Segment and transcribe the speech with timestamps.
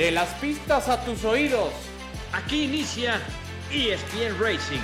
[0.00, 1.74] De las pistas a tus oídos.
[2.32, 3.20] Aquí inicia
[3.70, 4.80] ESPN Racing.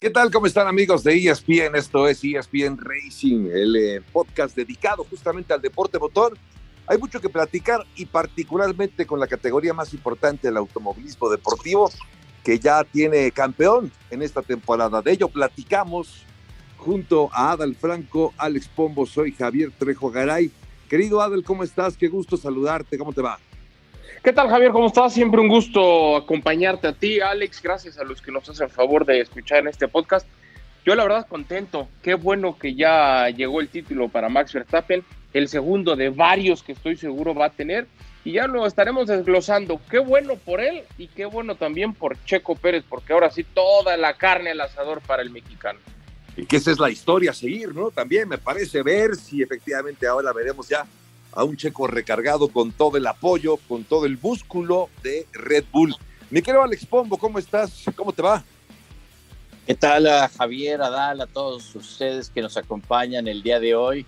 [0.00, 0.30] ¿Qué tal?
[0.30, 1.76] ¿Cómo están amigos de ESPN?
[1.76, 6.38] Esto es ESPN Racing, el eh, podcast dedicado justamente al deporte motor.
[6.86, 11.92] Hay mucho que platicar y particularmente con la categoría más importante, el automovilismo deportivo,
[12.42, 15.02] que ya tiene campeón en esta temporada.
[15.02, 16.24] De ello platicamos
[16.78, 20.50] junto a Adal Franco, Alex Pombo, soy Javier Trejo Garay.
[20.88, 21.96] Querido Adal, ¿cómo estás?
[21.96, 23.38] Qué gusto saludarte, ¿cómo te va?
[24.22, 24.72] ¿Qué tal, Javier?
[24.72, 25.12] ¿Cómo estás?
[25.12, 27.62] Siempre un gusto acompañarte a ti, Alex.
[27.62, 30.26] Gracias a los que nos hacen favor de escuchar en este podcast.
[30.84, 31.88] Yo, la verdad, contento.
[32.02, 35.04] Qué bueno que ya llegó el título para Max Verstappen,
[35.34, 37.86] el segundo de varios que estoy seguro va a tener.
[38.24, 39.80] Y ya lo estaremos desglosando.
[39.90, 43.96] Qué bueno por él y qué bueno también por Checo Pérez, porque ahora sí toda
[43.96, 45.78] la carne al asador para el mexicano
[46.38, 47.90] y que esa es la historia a seguir, ¿no?
[47.90, 50.86] También me parece ver si efectivamente ahora veremos ya
[51.32, 55.96] a un checo recargado con todo el apoyo, con todo el músculo de Red Bull.
[56.30, 57.82] Mi querido Alex Pombo, ¿cómo estás?
[57.96, 58.44] ¿Cómo te va?
[59.66, 64.06] ¿Qué tal a Javier, Adal, a todos ustedes que nos acompañan el día de hoy?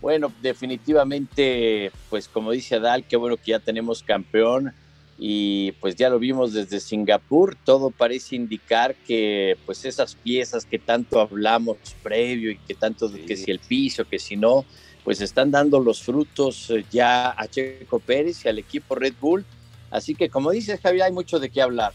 [0.00, 4.72] Bueno, definitivamente, pues como dice Adal, qué bueno que ya tenemos campeón
[5.18, 10.78] y pues ya lo vimos desde Singapur, todo parece indicar que pues esas piezas que
[10.78, 14.66] tanto hablamos previo y que tanto que si el piso, que si no,
[15.04, 19.44] pues están dando los frutos eh, ya a Checo Pérez y al equipo Red Bull.
[19.90, 21.94] Así que como dices Javier, hay mucho de qué hablar.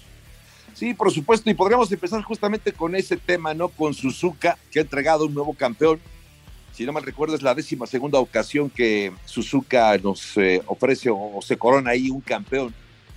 [0.74, 3.68] Sí, por supuesto, y podríamos empezar justamente con ese tema, ¿no?
[3.68, 6.00] Con Suzuka, que ha entregado un nuevo campeón.
[6.74, 11.40] Si no mal recuerdo, es la décima segunda ocasión que Suzuka nos eh, ofrece o
[11.42, 12.74] se corona ahí un campeón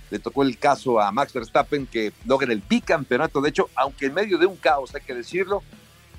[0.09, 4.13] le tocó el caso a Max Verstappen que logra el bicampeonato, de hecho, aunque en
[4.13, 5.63] medio de un caos, hay que decirlo,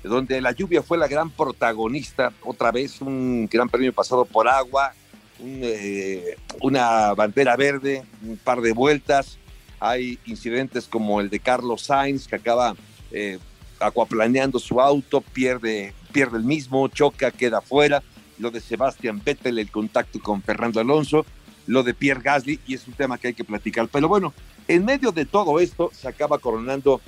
[0.03, 4.93] donde la lluvia fue la gran protagonista, otra vez un gran premio pasado por agua,
[5.39, 9.37] eh, una bandera verde, un par de vueltas,
[9.79, 12.75] hay incidentes como el de Carlos Sainz que acaba
[13.11, 13.39] eh,
[13.79, 18.01] acuaplaneando su auto, pierde, pierde el mismo, choca, queda fuera,
[18.39, 21.25] lo de Sebastián Vettel, el contacto con Fernando Alonso,
[21.67, 23.87] lo de Pierre Gasly y es un tema que hay que platicar.
[23.91, 24.33] Pero bueno,
[24.67, 27.01] en medio de todo esto se acaba coronando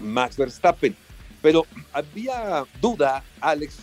[0.00, 0.96] Max Verstappen.
[1.40, 3.76] Pero había duda, Alex,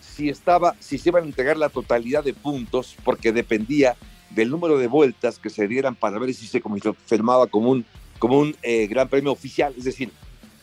[0.00, 3.96] si estaba, si se iban a entregar la totalidad de puntos, porque dependía
[4.30, 6.62] del número de vueltas que se dieran para ver si se
[7.06, 7.84] firmaba como un,
[8.18, 10.10] como un eh, gran premio oficial, es decir,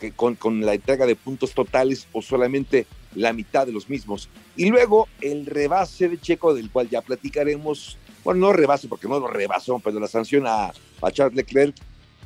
[0.00, 4.28] que con, con la entrega de puntos totales o solamente la mitad de los mismos.
[4.56, 9.18] Y luego el rebase de Checo, del cual ya platicaremos, bueno, no rebase porque no
[9.18, 10.72] lo rebasó, pero la sanción a,
[11.12, 11.74] Charles Leclerc,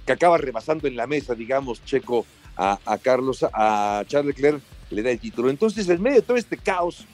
[0.04, 5.10] que acaba rebasando en la mesa, digamos, Checo a, Carlos, a Charles Leclerc, le da
[5.10, 5.50] el título.
[5.50, 7.06] Entonces, en medio de todo este caos,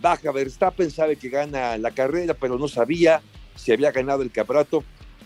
[0.00, 3.22] baja Verstappen, sabe que gana la carrera, pero no sabía
[3.54, 4.84] si había ganado el campeonato.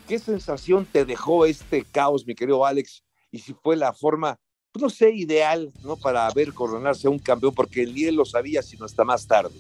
[0.09, 3.03] ¿Qué sensación te dejó este caos, mi querido Alex?
[3.31, 4.39] Y si fue la forma,
[4.73, 5.97] pues no sé, ideal, ¿no?
[5.97, 9.57] Para ver coronarse a un campeón, porque él lo sabía, sino hasta más tarde.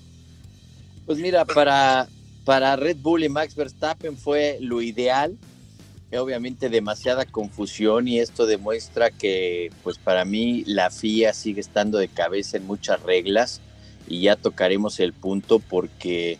[1.06, 2.08] Pues mira, para,
[2.50, 5.38] para Red Bull y Max Verstappen fue lo ideal.
[6.12, 12.08] Obviamente demasiada confusión y esto demuestra que pues para mí la FIA sigue estando de
[12.08, 13.60] cabeza en muchas reglas
[14.08, 16.38] y ya tocaremos el punto porque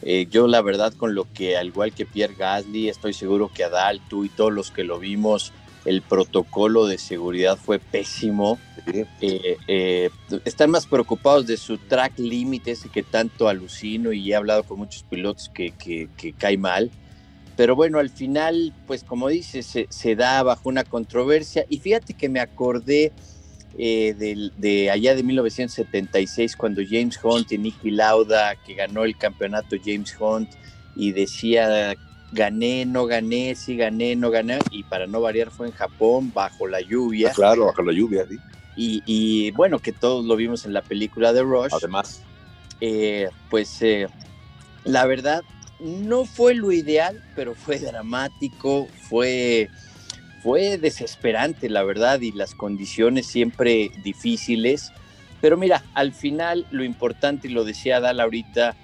[0.00, 3.64] eh, yo la verdad con lo que al igual que Pierre Gasly estoy seguro que
[3.64, 5.52] Adal, tú y todos los que lo vimos
[5.84, 8.58] el protocolo de seguridad fue pésimo.
[8.86, 10.10] Eh, eh,
[10.44, 14.78] están más preocupados de su track límite, ese que tanto alucino y he hablado con
[14.78, 16.90] muchos pilotos que, que, cae mal.
[17.56, 21.64] Pero bueno, al final, pues como dices, se, da bajo una controversia.
[21.68, 23.12] Y fíjate que me acordé
[23.78, 29.16] eh, de, de, allá de 1976, cuando James Hunt y Nicky Lauda, que ganó el
[29.16, 30.50] campeonato James Hunt,
[30.96, 31.94] y decía
[32.32, 36.66] gané, no gané, sí gané, no gané, y para no variar fue en Japón, bajo
[36.66, 37.30] la lluvia.
[37.30, 38.38] Ah, claro, bajo la lluvia, sí.
[38.76, 41.72] Y, bueno, que todos lo vimos en la película de Rush.
[41.72, 42.22] Además.
[42.80, 44.06] Eh, pues eh,
[44.84, 45.42] la verdad,
[45.80, 49.68] no fue lo ideal, pero fue dramático, fue,
[50.42, 54.92] fue desesperante, la verdad, y las condiciones siempre difíciles.
[55.40, 58.76] Pero mira, al final lo importante, y lo decía Dal ahorita,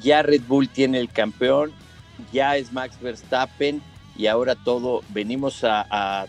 [0.00, 1.72] ya Red Bull tiene el campeón,
[2.32, 3.82] ya es Max Verstappen
[4.16, 6.26] y ahora todo, venimos a,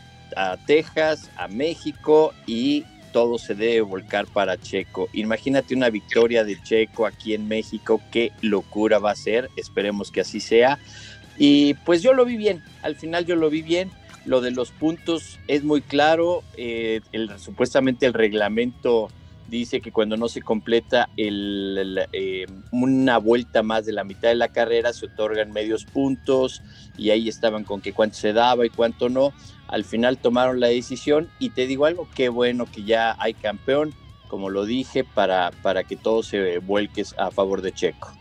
[0.65, 5.07] Texas, a México y todo se debe volcar para Checo.
[5.13, 10.21] Imagínate una victoria de Checo aquí en México, qué locura va a ser, esperemos que
[10.21, 10.79] así sea.
[11.37, 13.91] Y pues yo lo vi bien, al final yo lo vi bien.
[14.25, 17.01] Lo de los puntos es muy claro, eh,
[17.37, 19.09] supuestamente el reglamento
[19.47, 24.49] dice que cuando no se completa eh, una vuelta más de la mitad de la
[24.49, 26.61] carrera se otorgan medios puntos
[26.97, 29.33] y ahí estaban con que cuánto se daba y cuánto no.
[29.67, 33.93] Al final tomaron la decisión y te digo algo, qué bueno que ya hay campeón,
[34.27, 38.11] como lo dije, para, para que todo se vuelque a favor de Checo.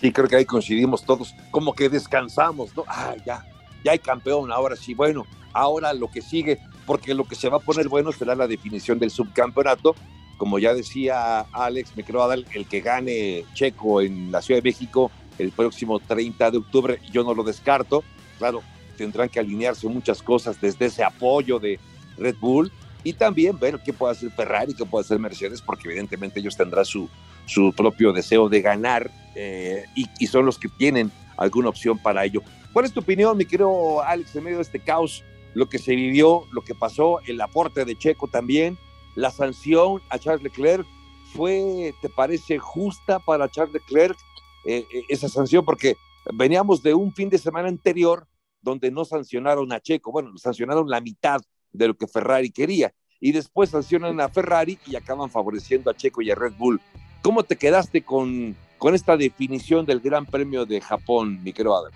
[0.00, 2.84] Sí, creo que ahí coincidimos todos, como que descansamos, ¿no?
[2.86, 3.44] Ah, ya,
[3.82, 7.56] ya hay campeón, ahora sí, bueno, ahora lo que sigue, porque lo que se va
[7.56, 9.96] a poner bueno será la definición del subcampeonato.
[10.36, 14.68] Como ya decía Alex, me creo dar el que gane Checo en la Ciudad de
[14.68, 18.04] México el próximo 30 de octubre, yo no lo descarto.
[18.38, 18.62] Claro,
[18.96, 21.78] tendrán que alinearse muchas cosas desde ese apoyo de
[22.16, 22.72] Red Bull
[23.04, 26.84] y también ver qué puede hacer Ferrari, qué puede hacer Mercedes, porque evidentemente ellos tendrán
[26.84, 27.08] su,
[27.46, 32.24] su propio deseo de ganar eh, y, y, son los que tienen alguna opción para
[32.24, 32.42] ello.
[32.72, 35.22] ¿Cuál es tu opinión, mi querido Alex, en medio de este caos?
[35.54, 38.76] Lo que se vivió, lo que pasó, el aporte de Checo también,
[39.16, 40.86] la sanción a Charles Leclerc,
[41.32, 44.16] ¿fue, te parece justa para Charles Leclerc
[44.64, 45.64] eh, eh, esa sanción?
[45.64, 45.96] Porque
[46.32, 48.28] veníamos de un fin de semana anterior
[48.60, 51.40] donde no sancionaron a Checo, bueno, sancionaron la mitad
[51.72, 52.92] de lo que Ferrari quería.
[53.18, 56.80] Y después sancionan a Ferrari y acaban favoreciendo a Checo y a Red Bull.
[57.22, 61.92] ¿Cómo te quedaste con, con esta definición del Gran Premio de Japón, mi querido Adam?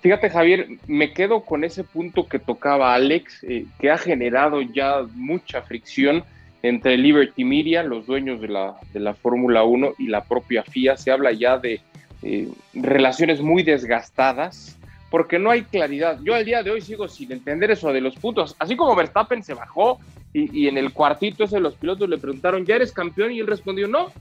[0.00, 5.02] Fíjate, Javier, me quedo con ese punto que tocaba Alex, eh, que ha generado ya
[5.14, 6.24] mucha fricción
[6.62, 10.96] entre Liberty Media, los dueños de la, de la Fórmula 1 y la propia FIA.
[10.96, 11.80] Se habla ya de
[12.22, 14.76] eh, relaciones muy desgastadas
[15.10, 16.18] porque no hay claridad.
[16.22, 18.56] Yo al día de hoy sigo sin entender eso de los puntos.
[18.58, 20.00] Así como Verstappen se bajó
[20.32, 23.32] y, en el cuartito ese los pilotos le preguntaron, ¿ya eres campeón?
[23.32, 24.12] Y él respondió, no.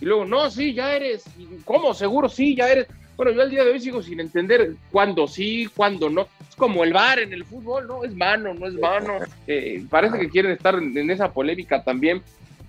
[0.00, 1.24] Y luego, no, sí, ya eres.
[1.64, 1.94] ¿Cómo?
[1.94, 2.88] Seguro, sí, ya eres.
[3.16, 6.28] Bueno, yo al día de hoy sigo sin entender cuándo sí, cuándo no.
[6.48, 8.04] Es como el bar en el fútbol, ¿no?
[8.04, 9.18] Es mano, no es mano.
[9.46, 12.20] Eh, parece que quieren estar en, esa polémica también.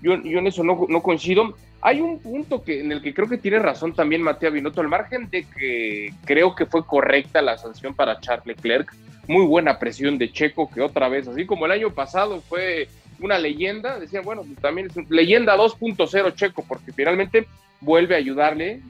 [0.02, 1.56] Yo, en eso no, coincido.
[1.82, 4.88] Hay un punto que, en el que creo que tiene razón también Mateo Binotto, al
[4.88, 8.94] margen de que creo que fue correcta la sanción para Charles Leclerc,
[9.28, 12.88] muy buena presión de Checo, que otra vez, así como el año pasado fue
[13.20, 17.48] una leyenda, decían, bueno, pues también es leyenda 2.0 Checo, porque finalmente
[17.82, 18.82] vuelve a ayudarle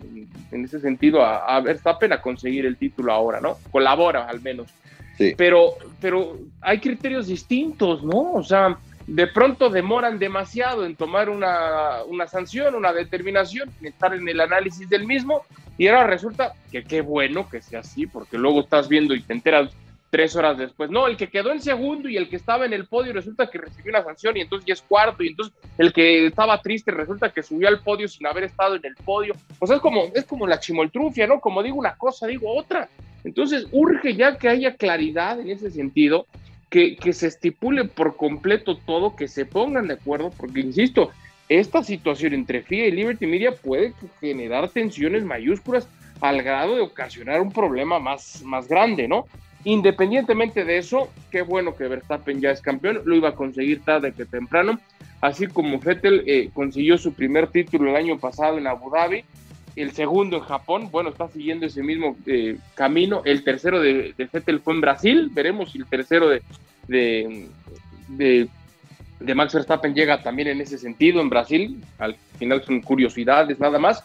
[0.52, 3.58] en, ese sentido a, a, Verstappen a conseguir el título ahora, ¿no?
[3.72, 4.68] Colabora al menos.
[5.18, 5.34] Sí.
[5.36, 8.34] Pero, pero hay criterios distintos, ¿no?
[8.34, 14.14] O sea, de pronto demoran demasiado en tomar una, una, sanción, una determinación, en estar
[14.14, 15.44] en el análisis del mismo,
[15.78, 19.34] y ahora resulta que qué bueno que sea así, porque luego estás viendo y te
[19.34, 19.72] enteras
[20.18, 20.90] tres horas después.
[20.90, 23.60] No, el que quedó en segundo y el que estaba en el podio resulta que
[23.60, 27.32] recibió una sanción y entonces ya es cuarto, y entonces el que estaba triste resulta
[27.32, 29.36] que subió al podio sin haber estado en el podio.
[29.60, 31.40] O sea, es como, es como la chimoltrufia, ¿no?
[31.40, 32.90] Como digo una cosa, digo otra.
[33.26, 36.26] Entonces urge ya que haya claridad en ese sentido
[36.72, 41.12] que, se estipule por completo todo, que se pongan de acuerdo, porque insisto,
[41.48, 45.88] esta situación entre FIA y Liberty Media puede generar tensiones mayúsculas
[46.22, 49.28] al grado de ocasionar un problema más, más grande, ¿no?
[49.68, 54.14] Independientemente de eso, qué bueno que Verstappen ya es campeón, lo iba a conseguir tarde
[54.14, 54.80] que temprano,
[55.20, 59.26] así como Vettel eh, consiguió su primer título el año pasado en Abu Dhabi,
[59.76, 63.24] el segundo en Japón, bueno, está siguiendo ese mismo eh, camino.
[63.26, 66.42] El tercero de, de Vettel fue en Brasil, veremos si el tercero de,
[66.88, 68.48] de,
[69.20, 71.84] de, Max Verstappen llega también en ese sentido en Brasil.
[71.98, 74.02] Al final son curiosidades nada más.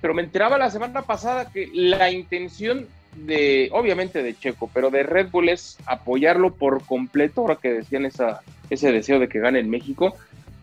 [0.00, 5.02] Pero me enteraba la semana pasada que la intención de, obviamente de Checo, pero de
[5.02, 8.40] Red Bull es apoyarlo por completo, ahora que decían esa,
[8.70, 10.16] ese deseo de que gane en México.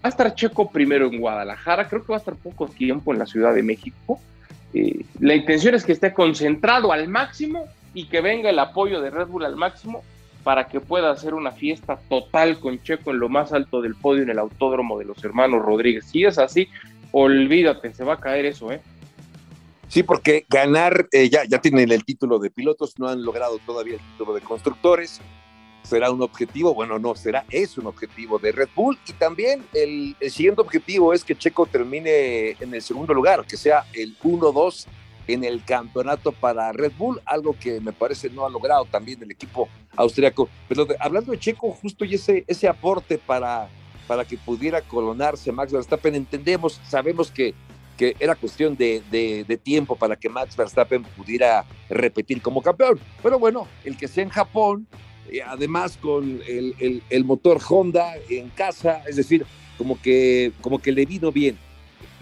[0.03, 3.20] Va a estar Checo primero en Guadalajara, creo que va a estar poco tiempo en
[3.20, 4.20] la Ciudad de México
[4.74, 9.10] eh, la intención es que esté concentrado al máximo y que venga el apoyo de
[9.10, 10.03] Red Bull al máximo
[10.43, 14.24] para que pueda hacer una fiesta total con Checo en lo más alto del podio
[14.24, 16.05] en el autódromo de los hermanos Rodríguez.
[16.05, 16.67] Si es así,
[17.12, 18.81] olvídate, se va a caer eso, ¿eh?
[19.91, 23.95] Sí, porque ganar, eh, ya, ya tienen el título de pilotos, no han logrado todavía
[23.95, 25.19] el título de constructores.
[25.83, 28.98] Será un objetivo, bueno, no, será, es un objetivo de Red Bull.
[29.05, 33.57] Y también el, el siguiente objetivo es que Checo termine en el segundo lugar, que
[33.57, 34.86] sea el 1-2
[35.27, 39.31] en el campeonato para Red Bull, algo que me parece no ha logrado también el
[39.31, 39.67] equipo
[39.98, 40.48] austriaco.
[40.69, 43.67] Pero hablando de Checo, justo y ese, ese aporte para,
[44.07, 47.53] para que pudiera coronarse Max Verstappen, entendemos, sabemos que,
[47.98, 53.00] que era cuestión de, de, de, tiempo para que Max Verstappen pudiera repetir como campeón.
[53.21, 54.88] Pero bueno, el que sea en Japón,
[55.29, 59.45] eh, además con el, el, motor Honda en casa, es decir,
[59.77, 61.57] como que, como que le vino bien.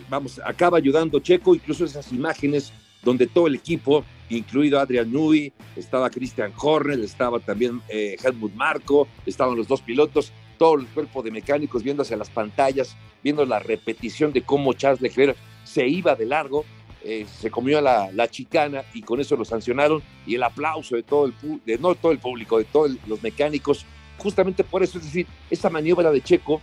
[0.09, 2.73] Vamos, acaba ayudando Checo, incluso esas imágenes
[3.03, 9.07] donde todo el equipo, incluido Adrian Nui, estaba Christian Horner, estaba también eh, Helmut Marco,
[9.25, 13.59] estaban los dos pilotos, todo el cuerpo de mecánicos viendo hacia las pantallas viendo la
[13.59, 15.37] repetición de cómo Charles Leclerc
[15.69, 16.65] se iba de largo,
[17.03, 21.03] eh, se comió la, la, chicana y con eso lo sancionaron y el aplauso de
[21.03, 21.33] todo el
[21.65, 23.85] de no todo el público, de todos los mecánicos,
[24.17, 26.59] justamente por eso, es decir, esa maniobra de Checo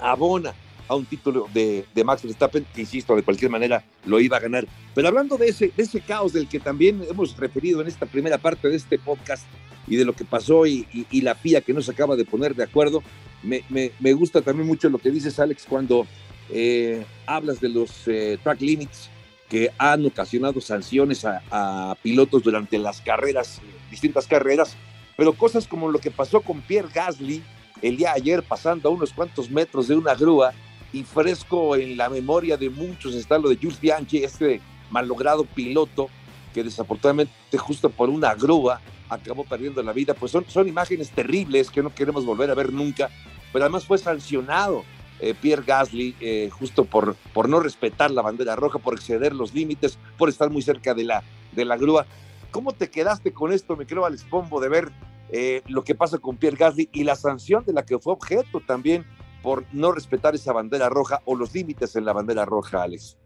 [0.00, 0.52] abona
[0.88, 4.40] a un título de, de, Max Verstappen, que insisto, de cualquier manera lo iba a
[4.40, 4.66] ganar.
[4.94, 8.38] Pero hablando de ese, de ese caos del que también hemos referido en esta primera
[8.38, 9.46] parte de este podcast
[9.86, 12.64] y de lo que pasó y, la FIA que no se acaba de poner de
[12.64, 13.02] acuerdo,
[13.42, 16.06] me, me, me gusta también mucho lo que dices, Alex, cuando
[16.52, 19.10] eh, hablas de los eh, track limits
[19.48, 24.76] que han ocasionado sanciones a, a, pilotos durante las carreras, distintas carreras,
[25.16, 27.42] pero cosas como lo que pasó con Pierre Gasly
[27.82, 30.52] el día ayer pasando a unos cuantos metros de una grúa
[30.92, 36.08] y fresco en la memoria de muchos está lo de Jules Bianchi, este malogrado piloto
[36.54, 41.70] que desafortunadamente justo por una grúa acabó perdiendo la vida, pues son, son imágenes terribles
[41.70, 43.10] que no queremos volver a ver nunca,
[43.52, 44.84] pero además fue sancionado
[45.22, 49.54] eh, Pierre Gasly eh, justo por, por no respetar la bandera roja, por exceder los
[49.54, 52.06] límites, por estar muy cerca de la, de la grúa.
[52.50, 54.92] ¿Cómo te quedaste con esto, me creo, Alex Pombo, de ver
[55.30, 58.60] eh, lo que pasa con Pierre Gasly y la sanción de la que fue objeto
[58.66, 59.06] también
[59.42, 63.16] por no respetar esa bandera roja o los límites en la bandera roja, Alex?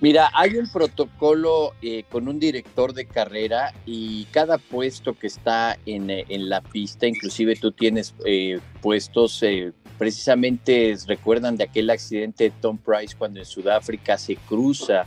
[0.00, 5.76] Mira, hay un protocolo eh, con un director de carrera y cada puesto que está
[5.86, 11.90] en, eh, en la pista, inclusive tú tienes eh, puestos, eh, precisamente recuerdan de aquel
[11.90, 15.06] accidente de Tom Price cuando en Sudáfrica se cruza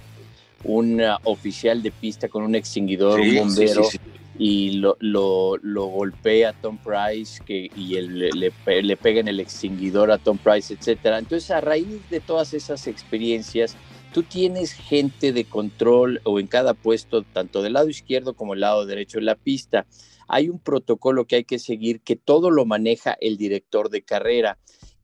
[0.63, 3.83] un uh, oficial de pista con un extinguidor, sí, un bombero.
[3.85, 3.99] Sí, sí,
[4.37, 9.19] y lo, lo, lo, golpea a Tom Price que, y él, le, le, le, pega
[9.19, 11.19] en el extinguidor a Tom Price, etcétera.
[11.19, 13.75] Entonces, a raíz de todas esas experiencias,
[14.11, 18.61] tú tienes gente de control o en cada puesto, tanto del lado izquierdo como del
[18.61, 19.85] lado derecho de la pista.
[20.27, 24.57] Hay un protocolo que hay que seguir que todo lo maneja el director de carrera.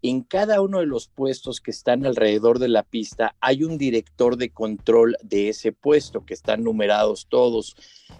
[0.04, 4.38] En cada uno de los puestos que están alrededor de la pista hay un director
[4.38, 7.76] de control de ese puesto, que están numerados todos.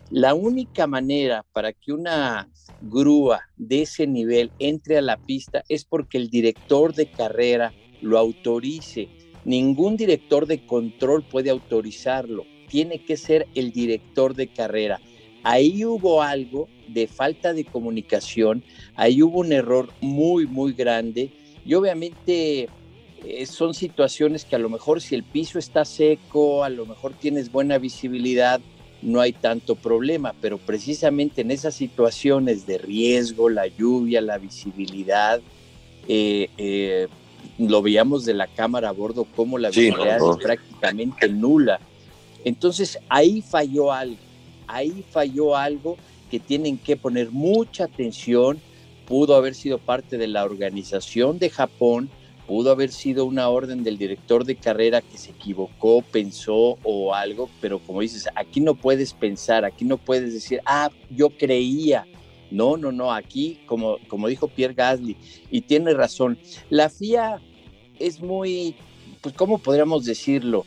[0.10, 2.50] La única manera para que una
[2.82, 8.18] grúa de ese nivel entre a la pista es porque el director de carrera lo
[8.18, 9.10] autorice.
[9.48, 12.46] Ningún director de control puede autorizarlo.
[12.68, 15.00] Tiene que ser el director de carrera.
[15.42, 18.62] Ahí hubo algo de falta de comunicación,
[18.98, 21.32] ahí hubo un error muy, muy grande
[21.66, 22.68] y obviamente
[23.24, 27.14] eh, son situaciones que a lo mejor si el piso está seco, a lo mejor
[27.14, 28.60] tienes buena visibilidad,
[29.02, 35.40] no hay tanto problema, pero precisamente en esas situaciones de riesgo, la lluvia, la visibilidad,
[36.10, 37.08] eh, eh,
[37.58, 40.38] lo veíamos de la cámara a bordo como la visibilidad sí, no, no.
[40.38, 41.80] es prácticamente nula.
[42.44, 44.18] Entonces ahí falló algo,
[44.68, 45.98] ahí falló algo
[46.30, 48.60] que tienen que poner mucha atención
[49.08, 52.10] pudo haber sido parte de la organización de Japón,
[52.46, 57.50] pudo haber sido una orden del director de carrera que se equivocó, pensó o algo,
[57.62, 62.06] pero como dices, aquí no puedes pensar, aquí no puedes decir, ah, yo creía.
[62.52, 65.18] No, no, no, aquí, como, como dijo Pierre Gasly,
[65.52, 66.38] y tiene razón,
[66.70, 67.42] la FIA
[68.00, 68.76] es muy,
[69.22, 70.66] pues, ¿cómo podríamos decirlo?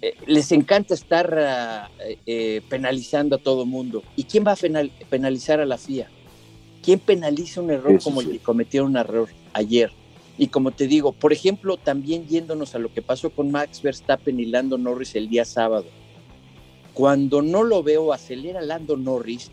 [0.00, 4.02] Eh, les encanta estar uh, eh, penalizando a todo mundo.
[4.14, 4.56] ¿Y quién va a
[5.10, 6.08] penalizar a la FIA?
[6.82, 8.28] ¿Quién penaliza un error Eso como sí.
[8.28, 9.90] el que cometieron un error ayer?
[10.38, 14.38] Y como te digo, por ejemplo, también yéndonos a lo que pasó con Max Verstappen
[14.38, 15.86] y Lando Norris el día sábado.
[16.94, 19.50] Cuando no lo veo, acelera Lando Norris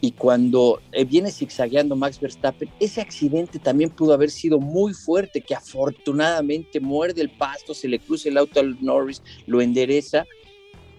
[0.00, 5.40] y cuando eh, viene zigzagueando Max Verstappen, ese accidente también pudo haber sido muy fuerte,
[5.40, 10.26] que afortunadamente muerde el pasto, se le cruza el auto al Norris, lo endereza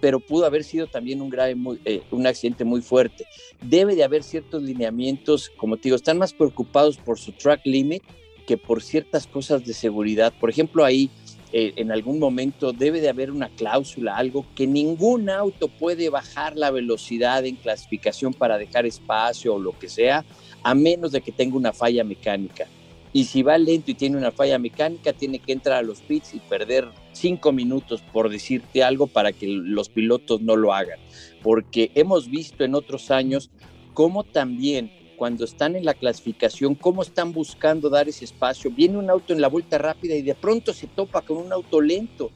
[0.02, 3.26] pero pudo haber sido también un grave, muy, eh, un accidente muy fuerte.
[3.62, 8.04] Debe de haber ciertos lineamientos, como te digo, están más preocupados por su track limit
[8.48, 10.34] que por ciertas cosas de seguridad.
[10.40, 11.10] Por ejemplo, ahí
[11.52, 16.56] eh, en algún momento debe de haber una cláusula, algo que ningún auto puede bajar
[16.56, 20.26] la velocidad en clasificación para dejar espacio o lo que sea,
[20.62, 22.68] a menos de que tenga una falla mecánica.
[23.12, 26.36] Y si va lento y tiene una falla mecánica, tiene que entrar a los pits
[26.36, 31.00] y perder cinco minutos, por decirte algo, para que los pilotos no lo hagan.
[31.42, 33.50] Porque hemos visto en otros años
[33.96, 38.72] cómo también cuando están en la clasificación, cómo están buscando dar ese espacio.
[38.72, 41.82] Viene un auto en la vuelta rápida y de pronto se topa con un auto
[41.82, 42.32] lento.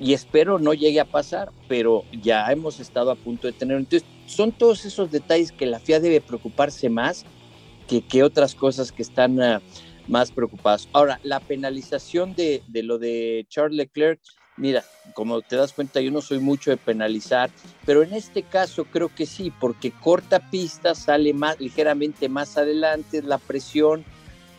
[0.00, 3.76] Y espero no llegue a pasar, pero ya hemos estado a punto de tener.
[3.76, 7.26] Entonces, son todos esos detalles que la FIA debe preocuparse más
[7.86, 9.60] que, que otras cosas que están uh,
[10.08, 10.88] más preocupados.
[10.94, 14.20] Ahora, la penalización de, de, lo de Charles Leclerc,
[14.56, 17.50] mira, como te das cuenta, yo no soy mucho de penalizar,
[17.84, 23.22] pero en este caso creo que sí, porque corta pista, sale más, ligeramente más adelante,
[23.22, 24.04] la presión,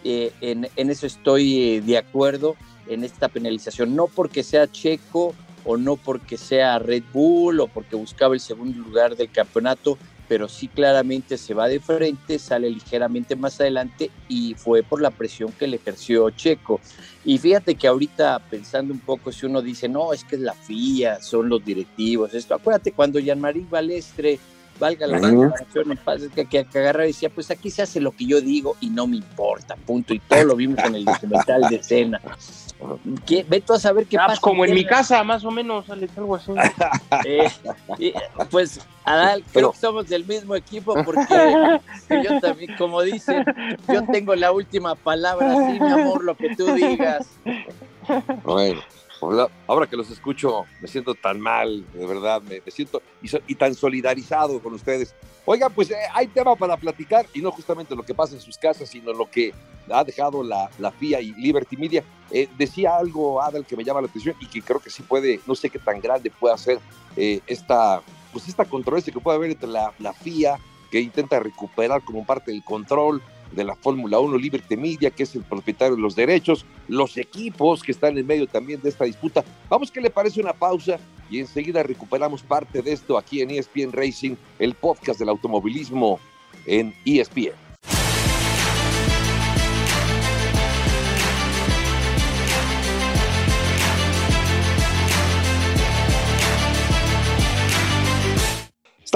[0.03, 2.55] eh, en, eso estoy eh, de acuerdo.
[2.89, 5.35] en esta penalización, no porque sea Checo
[5.65, 9.97] o no porque sea Red Bull o porque buscaba el segundo lugar del campeonato,
[10.27, 15.11] pero sí claramente se va de frente, sale ligeramente más adelante y fue por la
[15.11, 16.79] presión que le ejerció Checo.
[17.23, 20.53] Y fíjate que ahorita pensando un poco, si uno dice, no, es que es la
[20.53, 24.39] FIA, son los directivos, esto, acuérdate cuando Jean-Marie Balestre,
[24.79, 28.25] valga la comparación, que, que, que agarraba y decía, pues aquí se hace lo que
[28.25, 30.13] yo digo y no me importa, punto.
[30.13, 32.21] Y todo lo vimos en el documental de escena.
[33.25, 33.45] ¿Qué?
[33.47, 34.41] Ve tú a saber qué ah, pues pasa.
[34.41, 36.51] Como en mi casa, más o menos, algo así.
[37.25, 38.13] Eh,
[38.51, 41.79] pues, Adal, creo que somos del mismo equipo porque
[42.23, 43.43] yo también, como dicen,
[43.87, 47.27] yo tengo la última palabra, sí, mi amor, lo que tú digas.
[48.43, 48.81] Bueno.
[49.21, 54.59] Ahora que los escucho, me siento tan mal, de verdad, me, siento y, tan solidarizado
[54.61, 55.15] con ustedes.
[55.45, 58.57] Oigan, pues eh, hay tema para platicar y no justamente lo que pasa en sus
[58.57, 59.53] casas, sino lo que
[59.91, 60.69] ha dejado la,
[60.99, 62.03] FIA y Liberty Media.
[62.31, 65.39] Eh, decía algo, Adel, que me llama la atención y que creo que sí puede,
[65.47, 66.79] no sé qué tan grande puede ser
[67.15, 70.59] eh, esta, pues esta controversia que puede haber entre la, la FIA,
[70.91, 75.35] que intenta recuperar como parte del control, de la Fórmula 1, Liberty Media, que es
[75.35, 79.43] el propietario de los derechos, los equipos que están en medio también de esta disputa.
[79.69, 80.99] Vamos, que le parece una pausa?
[81.29, 86.19] Y enseguida recuperamos parte de esto aquí en ESPN Racing, el podcast del automovilismo
[86.65, 87.66] en ESPN.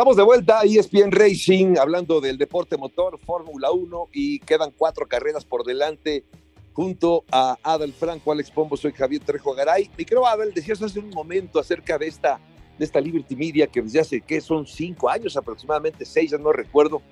[0.01, 5.45] Estamos de vuelta, ESPN Racing, hablando del deporte motor, Fórmula 1, y quedan cuatro carreras
[5.45, 6.25] por delante
[6.73, 9.91] junto a Adel Franco, Alex Pombo, soy Javier Trejo Garay.
[9.99, 12.39] Y creo, Adel, decías hace un momento acerca de esta,
[12.79, 14.41] de esta Liberty Media que desde hace, ¿qué?
[14.41, 17.03] Son cinco años aproximadamente, seis, ya no recuerdo,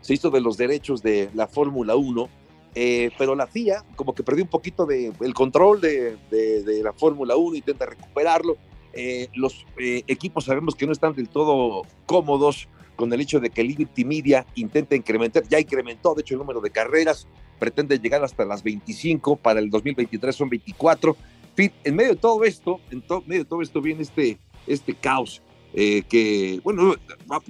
[0.00, 2.30] se hizo de los derechos de la Fórmula 1,
[2.74, 6.82] eh, pero la FIA como que perdió un poquito de, el control de, de, de
[6.82, 8.56] la Fórmula 1, intenta recuperarlo
[9.00, 13.48] eh, los eh, equipos sabemos que no están del todo cómodos con el hecho de
[13.48, 17.28] que Liberty Media intenta incrementar, ya incrementó de hecho el número de carreras,
[17.60, 21.16] pretende llegar hasta las 25, para el 2023 son 24.
[21.56, 25.42] En medio de todo esto, en medio de todo esto viene este, este caos,
[25.74, 26.96] eh, que, bueno,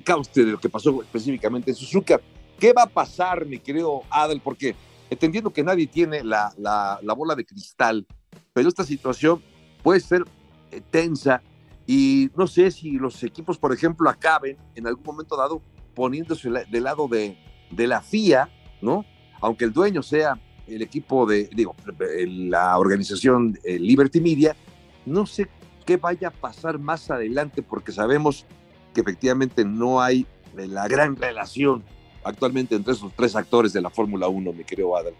[0.04, 2.20] caos de lo que pasó específicamente en Suzuka.
[2.60, 4.42] ¿Qué va a pasar, mi querido Adel?
[4.44, 4.74] Porque
[5.08, 8.06] entendiendo que nadie tiene la, la, la bola de cristal,
[8.52, 9.42] pero esta situación
[9.82, 10.24] puede ser
[10.90, 11.42] tensa
[11.86, 15.62] y no sé si los equipos, por ejemplo, acaben en algún momento dado
[15.94, 17.38] poniéndose del lado de,
[17.70, 18.50] de la FIA,
[18.82, 19.04] ¿no?
[19.40, 21.74] Aunque el dueño sea el equipo de, digo,
[22.26, 24.54] la organización eh, Liberty Media,
[25.06, 25.48] no sé
[25.86, 28.44] qué vaya a pasar más adelante porque sabemos
[28.92, 31.82] que efectivamente no hay la gran relación
[32.22, 35.14] actualmente entre esos tres actores de la Fórmula 1, mi querido Adal.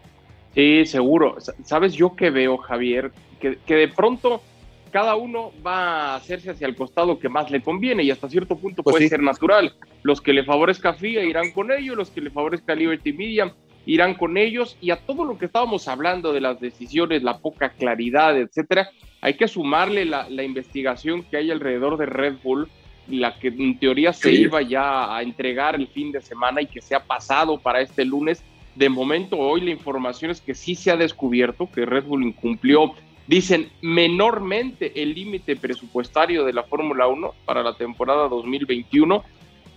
[0.55, 1.37] Sí, seguro.
[1.65, 4.43] Sabes yo que veo, Javier, que, que de pronto
[4.91, 8.57] cada uno va a hacerse hacia el costado que más le conviene y hasta cierto
[8.57, 9.75] punto pues puede ser natural.
[10.03, 13.55] Los que le favorezca FIA irán con ellos, los que le favorezca Liberty Media
[13.89, 17.71] irán con ellos y a todo lo que estábamos hablando de las decisiones, la poca
[17.71, 18.91] claridad, etcétera,
[19.23, 22.69] hay que sumarle la, investigación que hay alrededor de Red Bull,
[23.09, 26.83] la que en teoría se iba ya a entregar el fin de semana y que
[26.83, 28.45] se ha pasado para este lunes.
[28.75, 32.95] De momento, hoy la información es que sí se ha descubierto que Red Bull incumplió
[33.29, 39.23] dicen menormente el límite presupuestario de la Fórmula 1 para la temporada 2021.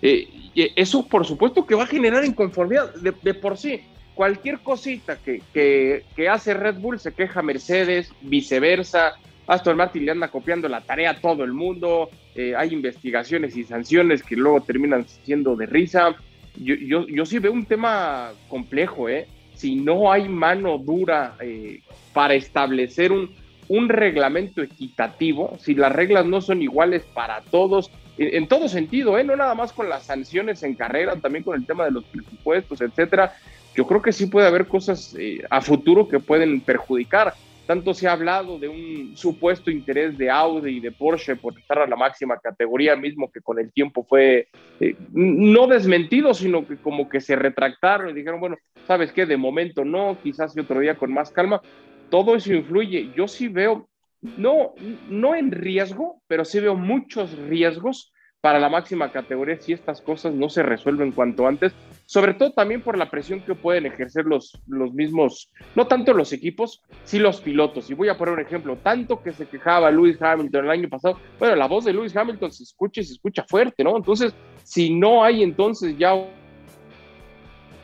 [0.02, 0.28] Eh,
[0.76, 3.82] eso por supuesto que va a generar inconformidad de, por sí.
[4.16, 9.14] Cualquier cosita que, que, hace Red Bull se queja Mercedes, viceversa.
[9.48, 12.10] Aston Martin le anda copiando la tarea a todo el mundo.
[12.36, 16.16] Eh, hay investigaciones y sanciones que luego terminan siendo de risa.
[16.56, 19.28] Yo, yo, yo sí veo un tema complejo, ¿eh?
[19.56, 21.82] Si no hay mano dura eh,
[22.14, 23.30] para establecer un,
[23.72, 29.24] un reglamento equitativo, si las reglas no son iguales para todos, en, todo sentido, ¿eh?
[29.24, 32.82] no nada más con las sanciones en carrera, también con el tema de los presupuestos,
[32.82, 33.34] etcétera,
[33.74, 37.34] yo creo que sí puede haber cosas eh, a futuro que pueden perjudicar.
[37.66, 41.80] Tanto se ha hablado de un supuesto interés de Audi y de Porsche por estar
[41.80, 44.50] a la máxima categoría, mismo que con el tiempo fue
[44.82, 49.26] eh, no desmentido, sino que como que se retractaron y dijeron, bueno, ¿sabes qué?
[49.26, 51.62] De momento no, quizás otro día con más calma
[52.12, 53.12] todo eso influye.
[53.15, 53.89] Yo sí veo,
[54.21, 54.74] no,
[55.10, 60.34] no en riesgo, pero sí veo muchos riesgos para la máxima categoría si estas cosas
[60.34, 61.74] no se resuelven cuanto antes,
[62.08, 66.34] sobre todo también por la presión que pueden ejercer los, los mismos, no tanto los
[66.34, 67.91] equipos, sí los pilotos.
[67.91, 71.19] Y voy a poner un ejemplo, tanto que se quejaba Lewis Hamilton el año pasado,
[71.38, 73.95] bueno, la voz de Lewis Hamilton se escucha y se escucha fuerte, ¿no?
[73.95, 76.13] Entonces, si no hay entonces ya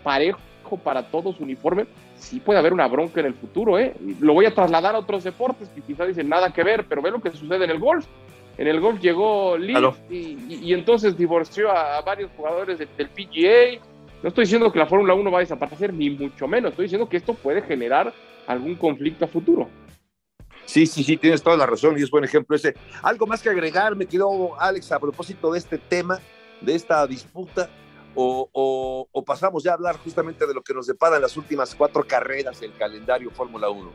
[0.03, 0.39] parejo
[0.83, 1.85] para todos uniforme,
[2.17, 3.95] sí puede haber una bronca en el futuro, ¿eh?
[4.19, 7.11] Lo voy a trasladar a otros deportes que quizás dicen nada que ver, pero ve
[7.11, 8.05] lo que sucede en el golf.
[8.57, 9.75] En el golf llegó Lee
[10.09, 13.79] y, entonces divorció a, varios jugadores del PGA.
[14.23, 16.71] No estoy diciendo que la Fórmula 1 va a desaparecer, ni mucho menos.
[16.71, 18.11] Estoy diciendo que esto puede generar
[18.47, 19.69] algún conflicto a futuro.
[20.65, 22.73] Sí, sí, sí, tienes toda la razón y es buen ejemplo ese.
[23.03, 26.19] Algo más que agregar, me quedó Alex a propósito de este tema,
[26.59, 27.69] de esta disputa,
[28.19, 32.03] o, pasamos ya a hablar justamente de lo que nos depara en las últimas cuatro
[32.07, 33.89] carreras del calendario Fórmula 1.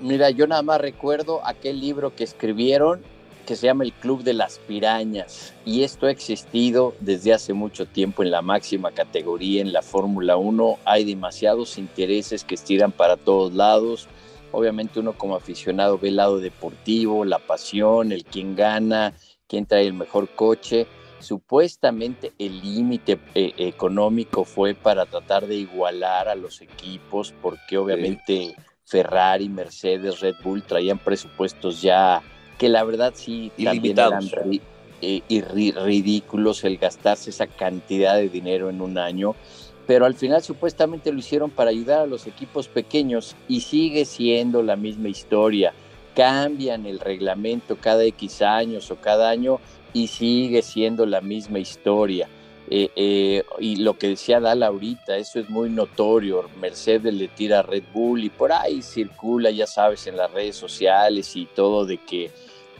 [0.00, 3.02] Mira, yo nada más recuerdo aquel libro que escribieron
[3.46, 7.86] que se llama El Club de las Pirañas y esto ha existido desde hace mucho
[7.86, 10.78] tiempo en la máxima categoría en la Fórmula 1.
[10.84, 14.08] Hay demasiados intereses que estiran para todos lados
[14.52, 19.14] Obviamente uno como aficionado ve el lado deportivo, la pasión, el quién gana,
[19.46, 20.86] quién trae el mejor coche.
[21.20, 28.56] Supuestamente el límite eh, económico fue para tratar de igualar a los equipos, porque obviamente
[28.84, 32.22] Ferrari, Mercedes, Red Bull traían presupuestos ya
[32.58, 34.28] que la verdad sí también eran
[35.02, 39.34] eh, ridículos el gastarse esa cantidad de dinero en un año
[39.90, 44.62] pero al final supuestamente lo hicieron para ayudar a los equipos pequeños y sigue siendo
[44.62, 45.72] la misma historia.
[46.14, 49.58] Cambian el reglamento cada X años o cada año
[49.92, 52.28] y sigue siendo la misma historia.
[52.72, 56.48] Eh, eh, y lo que decía Dal ahorita, eso es muy notorio.
[56.60, 60.56] Mercedes le tira a Red Bull y por ahí circula, ya sabes, en las redes
[60.56, 62.30] sociales y todo de que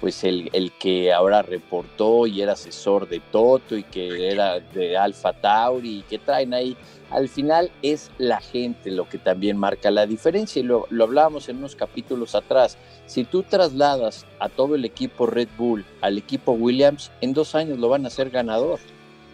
[0.01, 4.97] pues el, el, que ahora reportó y era asesor de Toto y que era de
[4.97, 6.75] Alfa Tauri y que traen ahí
[7.11, 11.59] al final es la gente lo que también marca la diferencia y lo, hablábamos en
[11.59, 12.79] unos capítulos atrás.
[13.07, 17.79] Si tú trasladas a todo el equipo Red Bull al equipo Williams, en dos años
[17.79, 18.79] lo van a hacer ganador.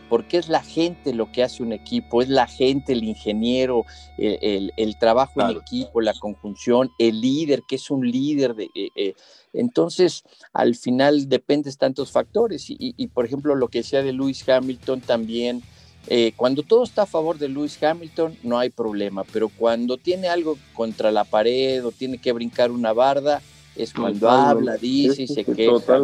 [0.09, 3.85] Porque es la gente lo que hace un equipo, es la gente, el ingeniero,
[4.17, 8.55] el, trabajo en equipo, la conjunción, el líder, que es un líder.
[8.55, 9.15] De, eh, eh.
[9.53, 12.71] entonces, al final depende de tantos factores.
[12.71, 15.61] Y, y, por ejemplo, lo que decía de Lewis Hamilton también,
[16.09, 20.29] eh, cuando todo está a favor de Lewis Hamilton, no hay problema, pero cuando tiene
[20.29, 23.43] algo contra la pared o tiene que brincar una barda,
[23.75, 26.01] es cuando habla, dice y se queja.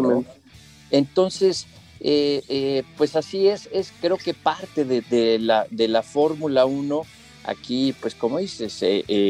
[0.91, 1.67] Entonces,
[2.01, 7.03] eh, eh, pues así es, es creo que parte de, la, de la Fórmula 1,
[7.45, 8.85] aquí, pues como dices,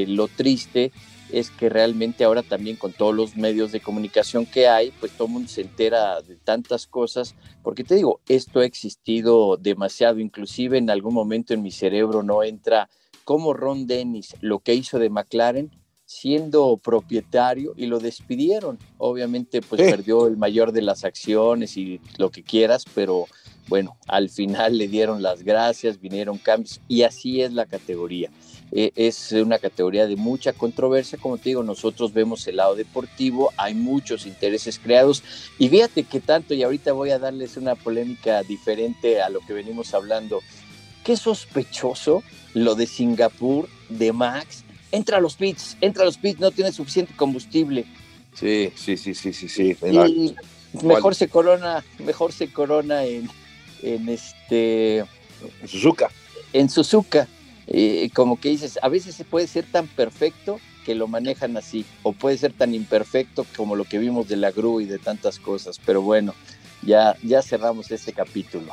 [0.08, 0.90] lo triste
[1.32, 5.26] es que realmente ahora también con todos los medios de comunicación que hay, pues todo
[5.26, 10.78] el mundo se entera de tantas cosas, porque te digo, esto ha existido demasiado, inclusive
[10.78, 12.88] en algún momento en mi cerebro no entra
[13.24, 15.70] como Ron Dennis, lo que hizo de McLaren,
[16.04, 18.78] siendo propietario y lo despidieron.
[18.98, 23.26] Obviamente, pues perdió el mayor de las acciones y lo que quieras, pero
[23.68, 28.30] bueno, al final le dieron las gracias, vinieron cambios y así es la categoría.
[28.74, 33.52] Eh, es una categoría de mucha controversia, como te digo, nosotros vemos el lado deportivo,
[33.58, 35.22] hay muchos intereses creados
[35.58, 39.52] y fíjate que tanto, y ahorita voy a darles una polémica diferente a lo que
[39.52, 40.40] venimos hablando,
[41.04, 42.22] qué sospechoso
[42.54, 46.72] lo de Singapur, de Max, entra a los pits, entra a los pits, no tiene
[46.72, 47.84] suficiente combustible.
[48.32, 49.76] Sí, sí, sí, sí, sí, sí.
[50.82, 53.28] mejor se corona, mejor se corona en,
[53.82, 55.00] en este...
[55.00, 56.10] En Suzuka.
[56.54, 57.28] En Suzuka
[57.66, 62.12] eh, como que dices, a veces puede ser tan perfecto que lo manejan así, o
[62.12, 65.78] puede ser tan imperfecto como lo que vimos de la grúa y de tantas cosas,
[65.84, 66.34] pero bueno,
[66.82, 68.72] ya, ya cerramos este capítulo.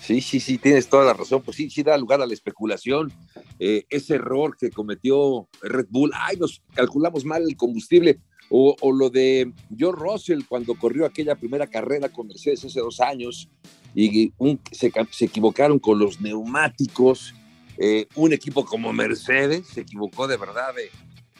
[0.00, 3.12] Sí, sí, sí, tienes toda la razón, pues sí, sí da lugar a la especulación,
[3.58, 8.18] eh, ese error que cometió Red Bull, ay, nos calculamos mal el combustible,
[8.52, 13.48] o, lo de John Russell cuando corrió aquella primera carrera con Mercedes hace dos años
[13.94, 14.32] y
[14.72, 17.32] se, se equivocaron con los neumáticos,
[17.82, 20.90] eh, un equipo como Mercedes se equivocó de verdad de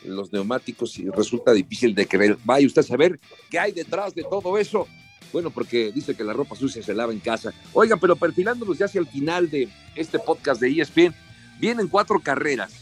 [0.09, 2.39] los neumáticos y resulta difícil de creer.
[2.45, 4.89] Vaya usted a saber qué hay detrás de todo eso.
[5.35, 7.53] Bueno, porque dice que la ropa sucia se lava en casa.
[7.75, 11.15] Oiga, pero perfilándonos ya hacia el final de este podcast de ESPN,
[11.61, 12.73] vienen cuatro carreras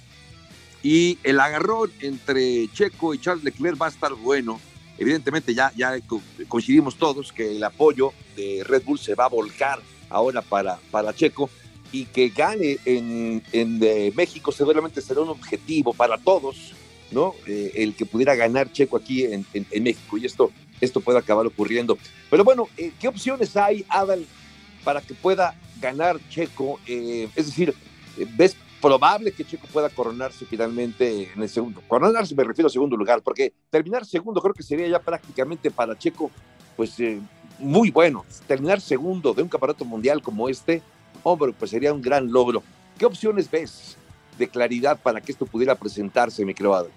[0.80, 4.60] y el agarrón entre Checo y Charles Leclerc va a estar bueno.
[4.98, 5.96] Evidentemente ya, ya
[6.46, 11.12] coincidimos todos que el apoyo de Red Bull se va a volcar ahora para, para
[11.12, 11.50] Checo
[11.92, 16.74] y que gane en, en eh, México seguramente será un objetivo para todos,
[17.10, 17.34] ¿no?
[17.46, 21.46] Eh, el que pudiera ganar Checo aquí en, en, México y esto, esto puede acabar
[21.46, 21.96] ocurriendo.
[22.30, 24.26] Pero bueno, eh, ¿qué opciones hay, Adal,
[24.84, 26.78] para que pueda ganar Checo?
[26.86, 27.74] es decir,
[28.36, 31.82] ¿ves probable que Checo pueda coronarse finalmente en el segundo?
[31.88, 35.96] Coronarse me refiero a segundo lugar, porque terminar segundo creo que sería ya prácticamente para
[35.96, 36.30] Checo,
[36.76, 36.96] pues
[37.58, 38.24] muy bueno.
[38.46, 40.82] Terminar segundo de un campeonato mundial como este,
[41.22, 42.62] hombre, pues sería un gran logro.
[42.98, 43.96] ¿Qué opciones ves
[44.38, 46.88] de claridad para que esto pudiera presentarse, mi creo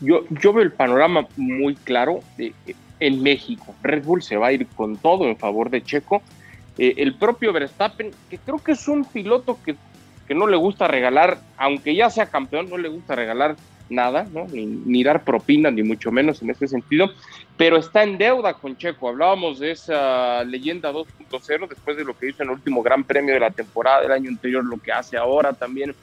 [0.00, 2.52] Yo, yo veo el panorama muy claro de,
[3.00, 3.74] en México.
[3.82, 6.22] Red Bull se va a ir con todo en favor de Checo.
[6.78, 9.76] Eh, el propio Verstappen, que creo que es un piloto que,
[10.28, 13.56] que, no le gusta regalar, aunque ya sea campeón, no le gusta regalar
[13.88, 14.46] nada, ¿no?
[14.52, 17.10] ni, dar propina, ni mucho menos en ese sentido,
[17.56, 19.08] pero está en deuda con Checo.
[19.08, 23.34] Hablábamos de esa leyenda 2.0 después de lo que hizo en el último Gran Premio
[23.34, 25.94] de la temporada del año anterior, lo que hace ahora también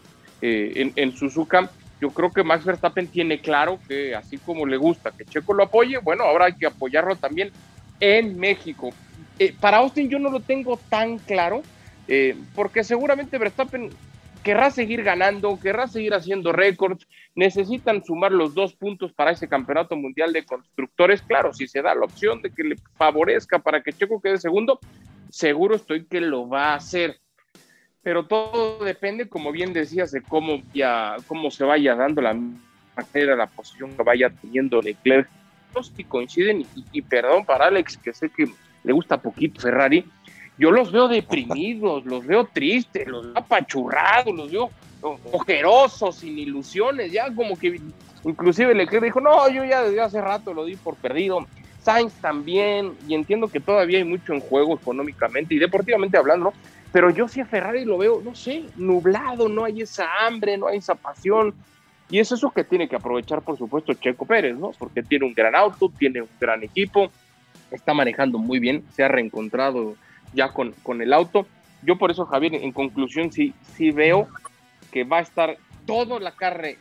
[0.41, 1.69] eh, en, en Suzuka
[2.03, 5.63] yo creo que Max Verstappen tiene claro que así como le gusta que Checo lo
[5.63, 7.49] apoye, bueno, ahora hay que apoyarlo también
[8.01, 8.89] en México.
[9.39, 11.63] Eh, para Austin yo no lo tengo tan claro,
[12.09, 13.89] eh, porque seguramente Verstappen
[14.43, 19.95] querrá seguir ganando, querrá seguir haciendo récords, necesitan sumar los dos puntos para ese campeonato
[19.95, 21.21] mundial de constructores.
[21.21, 24.79] Claro, si se da la opción de que le favorezca para que Checo quede segundo,
[25.29, 27.19] seguro estoy que lo va a hacer
[28.03, 33.35] pero todo depende, como bien decías, de cómo, ya, cómo se vaya dando la manera,
[33.37, 35.27] la posición que vaya teniendo Leclerc.
[35.97, 38.45] Y coinciden, y, perdón para Alex, que sé que
[38.83, 40.05] le gusta poquito Ferrari,
[40.57, 44.69] yo los veo deprimidos, los veo tristes, los veo apachurrados, los veo
[45.31, 47.79] ojerosos, sin ilusiones, ya como que
[48.23, 51.39] inclusive Leclerc dijo, no, yo ya desde hace rato lo di por perdido.
[51.81, 56.53] Sainz también, y entiendo que todavía hay mucho en juego económicamente y deportivamente hablando,
[56.93, 60.67] pero yo sí a Ferrari lo veo, no sé, nublado, no hay esa hambre, no
[60.67, 61.53] hay esa pasión.
[62.09, 64.71] Y es eso que tiene que aprovechar, por supuesto, Checo Pérez, ¿no?
[64.77, 67.11] Porque tiene un gran auto, tiene un gran equipo,
[67.71, 69.95] está manejando muy bien, se ha reencontrado
[70.33, 71.47] ya con, con el auto.
[71.81, 74.27] Yo por eso, Javier, en conclusión, sí, sí veo
[74.91, 76.77] que va a estar toda la carne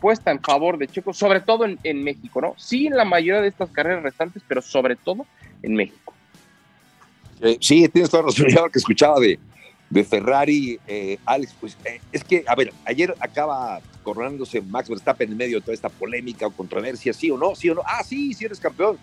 [0.00, 2.54] puesta en favor de Checo, sobre todo en, México, ¿no?
[2.56, 5.26] Sí en la mayoría de estas carreras restantes, pero sobre todo
[5.62, 6.12] en México.
[7.40, 8.46] Eh, sí, tienes toda la razón.
[8.50, 9.38] Ya que escuchaba de,
[9.90, 15.30] de Ferrari, eh, Alex, pues eh, es que, a ver, ayer acaba coronándose Max Verstappen
[15.30, 17.82] en medio de toda esta polémica o controversia, sí o no, sí o no.
[17.84, 18.98] Ah, sí, sí eres campeón.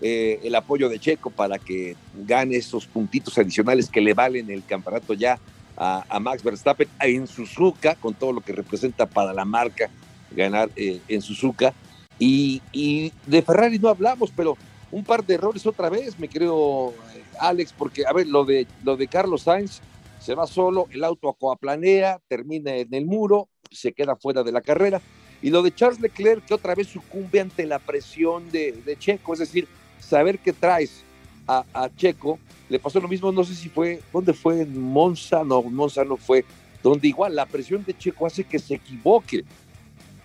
[0.00, 5.14] El apoyo de Checo para que gane esos puntitos adicionales que le valen el campeonato
[5.14, 5.38] ya
[5.76, 9.90] a, Max Verstappen en Suzuka, con todo lo que representa para la marca
[10.30, 11.74] ganar en Suzuka.
[12.18, 14.56] Y, de Ferrari no hablamos, pero
[14.90, 16.94] un par de errores otra vez, me creo,
[17.38, 19.80] Alex, porque, a ver, lo de, lo de Carlos Sainz,
[20.20, 24.62] se va solo, el auto acoaplanea, termina en el muro, se queda fuera de la
[24.62, 25.00] carrera.
[25.42, 29.40] Y lo de Charles Leclerc, que otra vez sucumbe ante la presión de Checo, es
[29.40, 29.68] decir,
[30.00, 31.04] saber que traes
[31.48, 34.62] a, Checo, le pasó lo mismo, no sé si fue, ¿dónde fue?
[34.62, 36.44] En Monza, no, Monza no fue,
[36.82, 39.44] donde igual la presión de Checo hace que se equivoque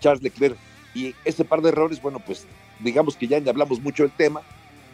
[0.00, 0.56] Charles Leclerc.
[0.94, 2.46] Y ese par de errores, bueno, pues
[2.80, 4.42] digamos que ya hablamos mucho del tema,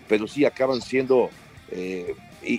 [0.06, 1.30] pero sí acaban siendo
[1.70, 2.14] eh,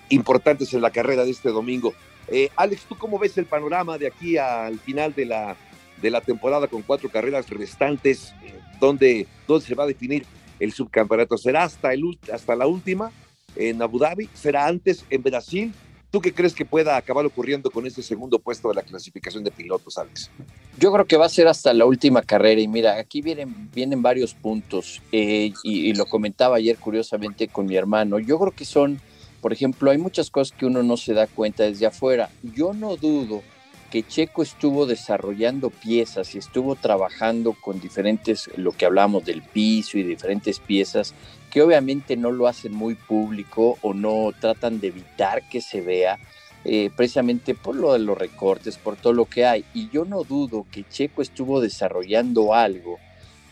[0.09, 1.93] importantes en la carrera de este domingo.
[2.27, 5.55] Eh, Alex, ¿tú cómo ves el panorama de aquí al final de la,
[6.01, 8.33] de la temporada con cuatro carreras restantes?
[8.43, 10.25] Eh, ¿dónde, ¿Dónde se va a definir
[10.59, 11.37] el subcampeonato?
[11.37, 13.11] ¿Será hasta, el, hasta la última
[13.55, 14.29] en Abu Dhabi?
[14.33, 15.73] ¿Será antes en Brasil?
[16.11, 19.51] ¿Tú qué crees que pueda acabar ocurriendo con este segundo puesto de la clasificación de
[19.51, 20.31] pilotos, Alex?
[20.79, 24.01] Yo creo que va a ser hasta la última carrera y mira, aquí vienen, vienen
[24.01, 28.17] varios puntos eh, y, y, lo comentaba ayer curiosamente con mi hermano.
[28.17, 28.99] Yo creo que son,
[29.39, 32.31] por ejemplo, hay muchas cosas que uno no se da cuenta desde afuera.
[32.41, 33.43] Yo no dudo
[33.89, 39.97] que Checo estuvo desarrollando piezas y estuvo trabajando con diferentes, lo que hablamos del piso
[39.97, 41.13] y diferentes piezas
[41.49, 46.19] que obviamente no lo hacen muy público o no tratan de evitar que se vea,
[46.63, 49.65] eh, precisamente por lo de los recortes, por todo lo que hay.
[49.73, 52.99] Y yo no dudo que Checo estuvo desarrollando algo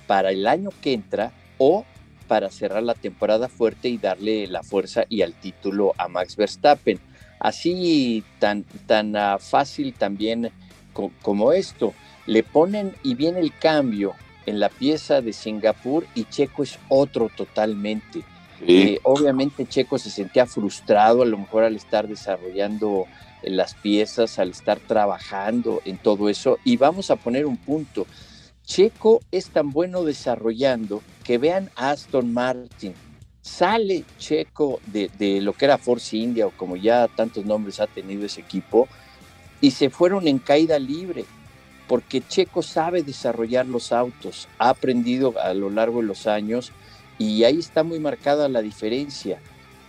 [0.05, 1.85] para el año que entra o
[2.27, 6.99] para cerrar la temporada fuerte y darle la fuerza y al título a Max Verstappen.
[7.39, 10.51] Así tan, tan uh, fácil también
[10.93, 11.93] co como esto.
[12.25, 14.13] Le ponen y viene el cambio
[14.45, 18.23] en la pieza de Singapur y Checo es otro totalmente.
[18.59, 18.65] Sí.
[18.67, 23.05] Eh, obviamente Checo se sentía frustrado a lo mejor al estar desarrollando
[23.43, 26.57] las piezas, al estar trabajando en todo eso.
[26.63, 28.07] Y vamos a poner un punto.
[28.65, 32.93] Checo es tan bueno desarrollando que vean a Aston Martin.
[33.47, 37.87] Sale Checo de, de lo que era Force India o como ya tantos nombres ha
[37.87, 38.87] tenido ese equipo
[39.61, 41.25] y se fueron en caída libre
[41.87, 46.71] porque Checo sabe desarrollar los autos, ha aprendido a lo largo de los años
[47.17, 49.39] y ahí está muy marcada la diferencia.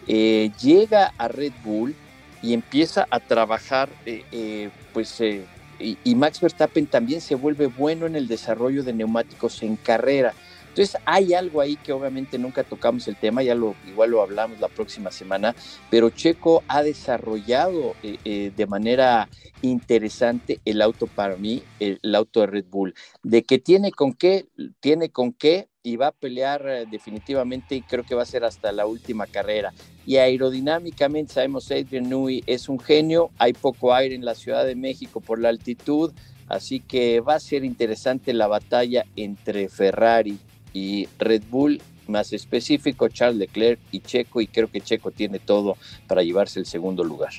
[0.07, 1.95] Eh, llega a Red Bull
[2.41, 8.07] y empieza a trabajar, eh, eh, pues, y, y, Max Verstappen también se vuelve bueno
[8.07, 10.35] en el desarrollo de neumáticos en carrera.
[10.79, 14.61] Entonces hay algo ahí que obviamente nunca tocamos el tema, ya lo igual lo hablamos
[14.61, 15.57] la próxima semana,
[15.91, 19.29] pero Checo ha desarrollado eh, eh, de manera
[19.61, 24.47] interesante el auto para mí, el, auto de Red Bull, de que tiene con qué,
[24.79, 28.45] tiene con qué y va a pelear eh, definitivamente y creo que va a ser
[28.45, 29.73] hasta la última carrera.
[30.07, 34.77] Y aerodinámicamente sabemos Adrian Newey es un genio, hay poco aire en la Ciudad de
[34.77, 36.13] México por la altitud,
[36.47, 40.39] así que va a ser interesante la batalla entre Ferrari
[40.73, 45.77] y Red Bull, más específico Charles Leclerc y Checo, y creo que Checo tiene todo
[46.07, 47.33] para llevarse el segundo lugar.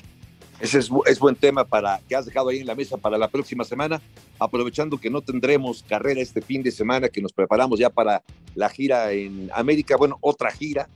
[0.60, 3.64] Ese es, buen tema para que has dejado ahí en la mesa para la próxima
[3.64, 4.00] semana,
[4.38, 8.22] aprovechando que no tendremos carrera este fin de semana, que nos preparamos ya para
[8.54, 10.86] la gira en América, bueno, otra gira.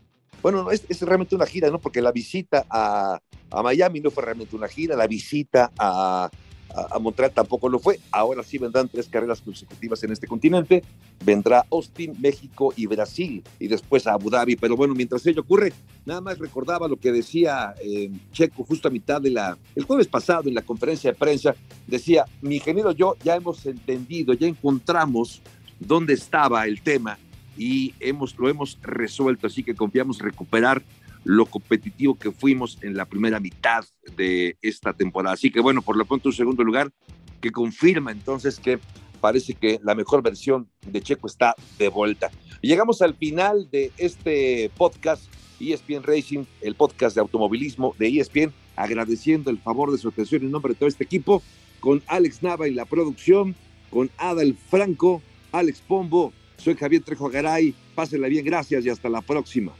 [0.43, 1.79] Bueno, es, es realmente una gira, ¿no?
[1.79, 3.19] Porque la visita a,
[3.51, 6.31] a Miami no fue realmente una gira, la visita a,
[6.75, 8.01] a, Montreal tampoco lo fue.
[8.11, 10.83] Ahora sí vendrán tres carreras consecutivas en este continente.
[11.25, 14.57] Vendrá Austin, México y Brasil y después a Abu Dhabi.
[14.57, 15.73] Pero bueno, mientras ello ocurre,
[16.05, 20.09] nada más recordaba lo que decía eh, Checo justo a mitad de la, el jueves
[20.09, 21.55] pasado en la conferencia de prensa.
[21.87, 25.43] Decía, mi ingeniero yo ya hemos entendido, ya encontramos
[25.79, 27.19] dónde estaba el tema
[27.57, 29.47] y hemos, lo hemos resuelto.
[29.47, 30.83] Así que confiamos recuperar
[31.25, 33.85] lo competitivo que fuimos en la primera mitad
[34.17, 35.35] de esta temporada.
[35.35, 36.93] Así que bueno, por lo pronto un segundo lugar
[37.41, 38.79] que confirma entonces que
[39.21, 42.31] parece que la mejor versión de Checo está de vuelta.
[42.61, 45.25] Llegamos al final de este podcast
[45.61, 50.51] ESPN Racing, el podcast de automovilismo de ESPN, agradeciendo el favor de su atención en
[50.51, 51.43] nombre de todo este equipo,
[51.81, 53.55] con Alex Nava y la producción,
[53.91, 59.21] con Adal Franco, Alex Pombo, soy Javier Trejo Garay, pásenla bien, gracias y hasta la
[59.21, 59.73] próxima.